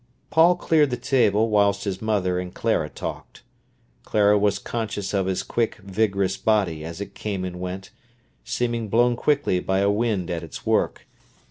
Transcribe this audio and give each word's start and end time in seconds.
Paul 0.31 0.55
cleared 0.55 0.89
the 0.89 0.97
table 0.97 1.49
whilst 1.51 1.83
his 1.83 2.01
mother 2.01 2.39
and 2.39 2.51
Clara 2.51 2.89
talked. 2.89 3.43
Clara 4.03 4.35
was 4.35 4.57
conscious 4.57 5.13
of 5.13 5.27
his 5.27 5.43
quick, 5.43 5.75
vigorous 5.75 6.37
body 6.37 6.83
as 6.83 7.01
it 7.01 7.13
came 7.13 7.45
and 7.45 7.59
went, 7.59 7.91
seeming 8.43 8.87
blown 8.89 9.15
quickly 9.15 9.59
by 9.59 9.77
a 9.77 9.91
wind 9.91 10.31
at 10.31 10.41
its 10.41 10.65
work. 10.65 11.05